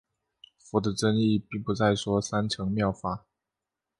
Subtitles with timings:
[0.57, 3.27] 佛的真意并不再说三乘妙法。